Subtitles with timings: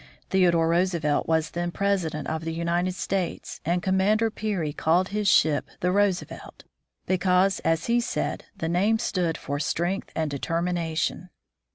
[0.31, 5.67] Theodore Roosevelt was then President of the United States, and Commander Peary called his ship
[5.81, 6.63] the Roosevelt,
[7.05, 11.29] because, as he said, the name stood for strength and determination.